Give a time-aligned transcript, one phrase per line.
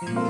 [0.00, 0.29] Thank you.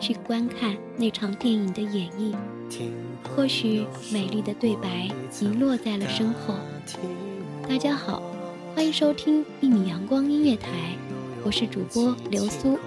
[0.00, 2.34] 去观看那场电影的演绎。
[3.36, 5.08] 或许美丽的对白
[5.40, 6.54] 遗落在了身后。
[7.68, 8.22] 大家好，
[8.74, 10.68] 欢迎收听一米阳光音乐台，
[11.44, 12.78] 我是主播刘苏。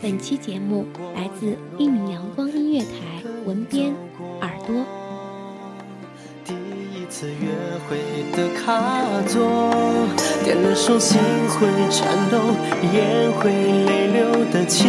[0.00, 3.92] 本期节目来自一米阳光音乐台，文编
[4.40, 4.84] 耳朵。
[6.44, 7.48] 第一次约
[7.88, 7.98] 会
[8.32, 9.70] 的卡座，
[10.44, 11.20] 点了首心
[11.50, 12.38] 会颤抖、
[12.92, 13.50] 眼会
[13.84, 14.88] 泪流的情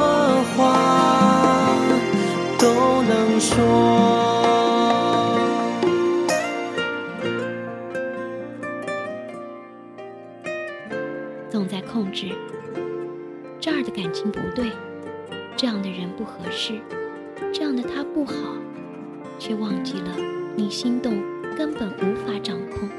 [11.51, 12.29] 总在控制，
[13.59, 14.71] 这儿的感情不对，
[15.57, 16.79] 这样的人不合适，
[17.53, 18.33] 这样的他不好，
[19.37, 20.15] 却忘记了
[20.55, 21.21] 你心动。
[21.57, 22.89] 根本无法掌控，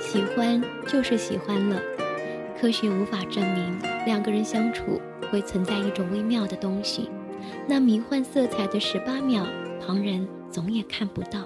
[0.00, 1.82] 喜欢就是喜欢了。
[2.58, 3.76] 科学无法证明
[4.06, 5.00] 两个人相处
[5.30, 7.10] 会存在一种微妙的东西，
[7.66, 9.44] 那迷幻色彩的十八秒，
[9.84, 11.40] 旁人总也看不到。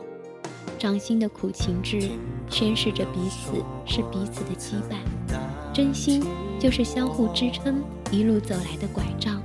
[0.78, 2.10] 掌心的苦情痣，
[2.50, 3.54] 宣示着彼此
[3.86, 5.55] 是彼此的羁绊。
[5.76, 6.24] 真心
[6.58, 9.42] 就是相互支撑一路走来的拐杖。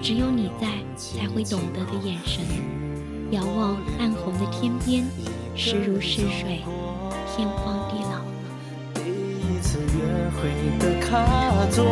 [0.00, 2.44] 只有你在，才会懂得的眼神。
[3.32, 5.04] 遥望暗红的天边。
[5.56, 6.60] 时如逝水，
[7.34, 8.20] 天荒地老。
[8.94, 10.48] 第一次约会
[10.78, 11.26] 的卡
[11.72, 11.82] 座，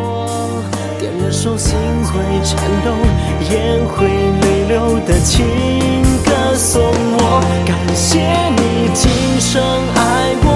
[1.00, 2.92] 点了首心会颤抖、
[3.50, 5.44] 眼会泪流的情
[6.24, 7.42] 歌送我。
[7.66, 8.20] 感谢
[8.54, 8.62] 你
[8.94, 9.10] 今
[9.40, 9.60] 生
[9.96, 10.55] 爱过我，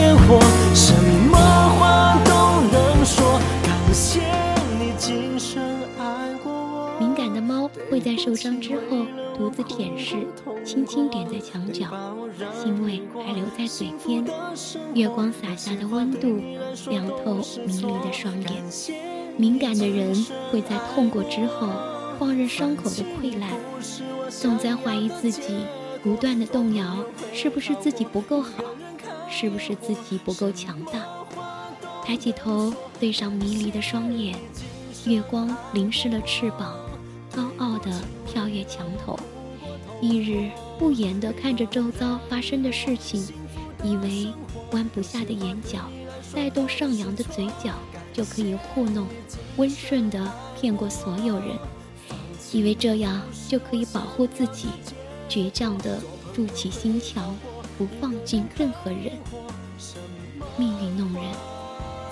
[8.31, 9.05] 受伤之后。
[9.37, 10.25] 独自舔舐，
[10.63, 11.87] 轻轻点在墙角，
[12.53, 14.23] 腥味还留在嘴边。
[14.93, 16.39] 月光洒下的温度，
[16.89, 17.35] 凉透
[17.65, 18.63] 迷离的双眼。
[19.37, 20.13] 敏感的人
[20.51, 21.67] 会在痛过之后，
[22.19, 23.49] 放任伤口的溃烂，
[24.29, 25.65] 总在怀疑自己，
[26.03, 27.03] 不断的动摇，
[27.33, 28.63] 是不是自己不够好，
[29.27, 31.03] 是不是自己不够强大？
[32.05, 34.37] 抬起头，对上迷离的双眼，
[35.05, 36.75] 月光淋湿了翅膀。
[37.81, 37.91] 地
[38.25, 39.17] 跳跃墙头，
[40.01, 40.49] 一日
[40.79, 43.27] 不言地看着周遭发生的事情，
[43.83, 44.27] 以为
[44.71, 45.79] 弯不下的眼角，
[46.33, 47.73] 带动上扬的嘴角，
[48.13, 49.07] 就可以糊弄、
[49.57, 51.49] 温顺地骗过所有人，
[52.51, 54.67] 以为这样就可以保护自己，
[55.29, 55.99] 倔强地
[56.33, 57.35] 筑起心墙，
[57.77, 59.11] 不放进任何人。
[60.57, 61.23] 命运弄人，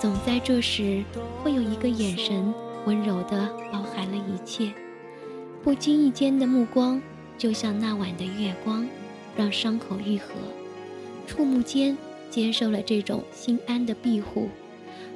[0.00, 1.04] 总在这时
[1.42, 2.52] 会有一个眼神。
[2.86, 4.72] 温柔的包含了一切，
[5.62, 7.00] 不经意间的目光，
[7.36, 8.86] 就像那晚的月光，
[9.36, 10.26] 让伤口愈合。
[11.26, 11.96] 触目间
[12.30, 14.48] 接受了这种心安的庇护，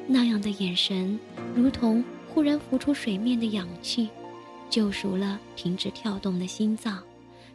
[0.06, 1.18] 那样的眼神，
[1.54, 4.08] 如同忽然浮出水面的氧气，
[4.68, 7.02] 救赎了停止跳动的心脏。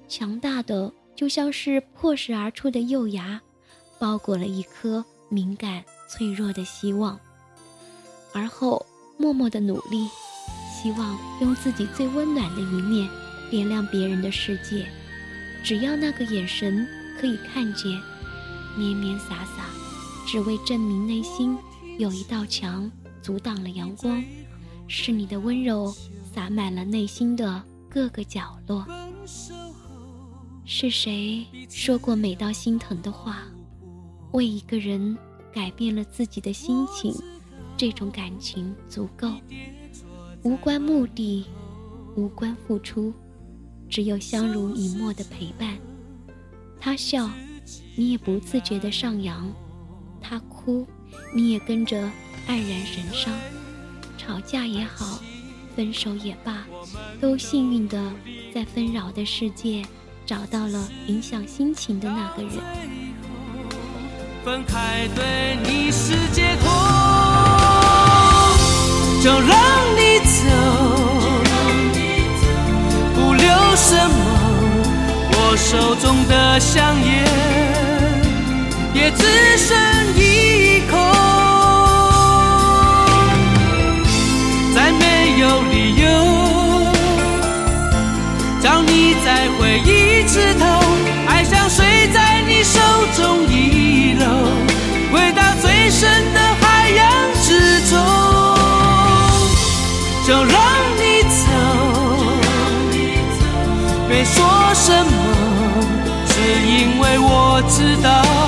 [0.08, 3.42] 强大的，就像是破石而出的幼芽，
[4.00, 7.20] 包裹了一颗敏感脆弱的希望。
[8.34, 8.86] 而后。
[9.22, 10.08] 默默的努力，
[10.81, 13.10] 希望用自己最温暖的一面
[13.50, 14.88] 点亮别人的世界。
[15.62, 16.88] 只要那个眼神
[17.20, 17.92] 可以看见，
[18.78, 19.66] 绵绵洒洒，
[20.26, 21.58] 只为证明内心
[21.98, 22.90] 有一道墙
[23.22, 24.24] 阻挡了阳光。
[24.88, 25.94] 是你的温柔
[26.34, 28.86] 洒满了内心的各个角落。
[30.66, 33.44] 是谁说过美到心疼的话？
[34.31, 35.18] 为一个人
[35.52, 37.14] 改变了自己的心情。
[37.76, 39.31] 这种感情足够，
[40.44, 41.46] 无关目的，
[42.16, 43.14] 无关付出，
[43.90, 45.78] 只有相濡以沫的陪伴。
[46.80, 47.30] 他笑，
[47.98, 49.52] 你也不自觉的上扬；
[50.22, 50.88] 他哭，
[51.36, 51.98] 你也跟着
[52.48, 53.34] 黯然神伤。
[54.18, 55.20] 吵架也好，
[55.76, 56.66] 分手也罢，
[57.20, 58.02] 都幸运的
[58.56, 59.84] 在纷扰的世界
[60.26, 62.54] 找到了影响心情的那个人。
[64.46, 66.70] 分开对你是解脱。
[69.22, 69.89] 就让
[73.80, 74.18] 什么。
[75.31, 77.10] 我手中的香烟
[78.94, 79.24] 也只
[79.58, 79.76] 剩
[80.16, 80.98] 一口，
[84.76, 86.06] 再没有理由
[88.62, 90.66] 找你再回一次头。
[91.28, 92.80] 爱像水在你手
[93.16, 94.26] 中遗漏，
[95.14, 97.08] 回到最深的海洋
[97.42, 97.48] 之
[97.90, 97.98] 中。
[100.28, 100.59] 就让
[107.80, 108.39] 知道。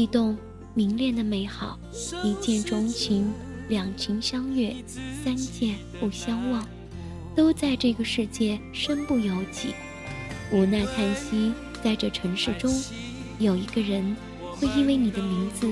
[0.00, 0.34] 悸动，
[0.72, 1.78] 明恋的美好，
[2.24, 3.30] 一见钟情，
[3.68, 4.74] 两情相悦，
[5.22, 6.66] 三见不相忘，
[7.36, 9.74] 都在这个世界身不由己。
[10.50, 11.52] 无奈叹息，
[11.84, 12.74] 在这城市中，
[13.38, 14.16] 有一个人
[14.52, 15.70] 会因为你的名字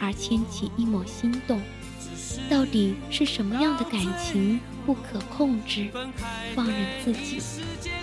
[0.00, 1.62] 而牵起一抹心动。
[2.50, 5.86] 到底是什么样的感情不可控制？
[6.52, 7.40] 放任自己，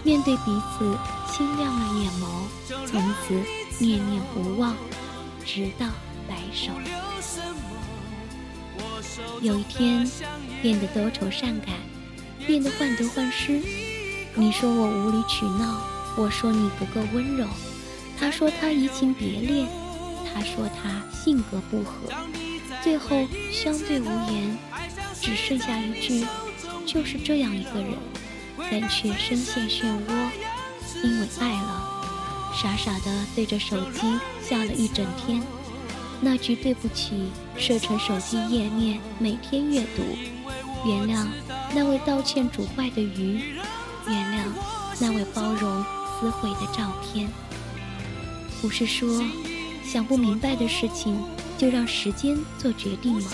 [0.06, 0.98] 面对彼此，
[1.34, 3.34] 清亮了眼眸，从此
[3.84, 4.74] 念念不忘，
[5.46, 5.86] 直到
[6.28, 6.72] 白首。
[9.42, 10.10] 有一天，
[10.62, 11.76] 变得多愁善感，
[12.46, 13.62] 变得患得患失。
[14.34, 15.86] 你说我无理取闹，
[16.18, 17.48] 我说你不够温柔，
[18.20, 19.68] 他说他移情别恋，
[20.34, 22.10] 他说他性格不合。
[22.84, 24.58] 最后相对无言，
[25.22, 26.26] 只剩下一句
[26.86, 27.94] ：“就是这样一个人，
[28.58, 30.30] 但却深陷漩涡，
[31.04, 31.95] 因为爱了，
[32.56, 34.02] 傻傻的对着手机
[34.42, 35.42] 笑了一整天。
[36.22, 40.04] 那句对不起设成手机页面，每天阅读。
[40.86, 41.28] 原谅
[41.74, 43.56] 那位道歉煮坏的鱼，
[44.08, 44.46] 原谅
[45.00, 45.84] 那位包容
[46.20, 47.30] 撕毁的照片。
[48.62, 49.22] 不是说
[49.84, 51.22] 想不明白的事情。”
[51.58, 53.32] 就让时间做决定吗？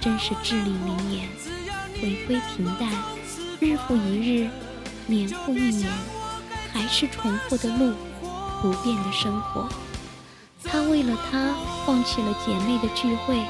[0.00, 1.28] 真是至理名言。
[2.00, 2.90] 回归平淡，
[3.60, 4.48] 日复一日，
[5.06, 5.92] 年复一年，
[6.72, 7.92] 还是重复的路，
[8.60, 9.68] 不变的生活。
[10.64, 11.54] 他为了他
[11.86, 13.42] 放弃了姐妹的聚会，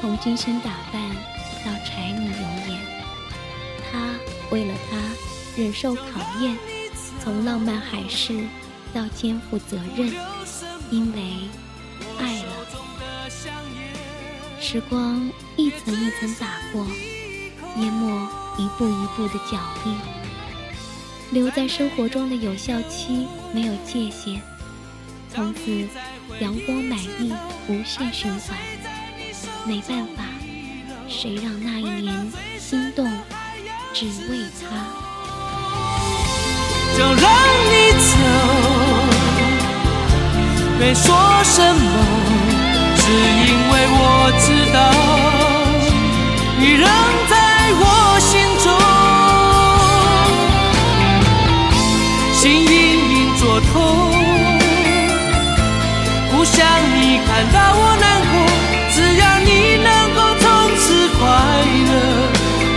[0.00, 1.10] 从精心打扮
[1.64, 2.32] 到柴米油
[2.68, 2.80] 盐。
[3.90, 4.14] 他
[4.50, 4.96] 为了他
[5.56, 6.02] 忍受考
[6.40, 6.56] 验，
[7.22, 8.46] 从浪漫海誓
[8.92, 10.14] 到肩负责任，
[10.90, 11.48] 因为
[12.18, 12.52] 爱了。
[14.60, 16.86] 时光一层一层打过，
[17.76, 20.23] 淹没一步一步的脚印。
[21.34, 24.40] 留在生活中的有效期没有界限，
[25.34, 25.60] 从此
[26.38, 27.34] 阳光满溢，
[27.66, 28.56] 无限循环。
[29.66, 30.22] 没办法，
[31.08, 33.10] 谁让那一年心动，
[33.92, 34.86] 只为他。
[36.96, 38.14] 就让你走，
[40.78, 41.84] 没说什么，
[42.94, 44.78] 只因为我知道
[46.60, 46.88] 你仍
[57.54, 58.34] 你看到我难过。
[58.90, 60.44] 只要你能够从
[60.76, 61.22] 此快
[61.86, 61.92] 乐，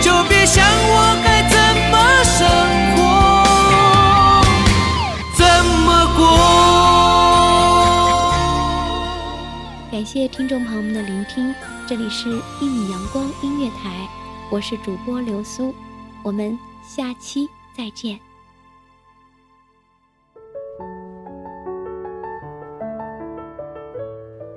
[0.02, 1.58] 就别想我该怎
[1.90, 2.38] 么生
[2.94, 3.02] 活，
[5.36, 6.22] 怎么过。
[9.92, 11.56] 感谢听众朋友们的聆听，
[11.88, 12.30] 这里是
[12.62, 13.90] 《一米阳光音乐台》，
[14.52, 15.74] 我是主播刘苏，
[16.22, 16.56] 我们
[16.88, 18.20] 下期再见。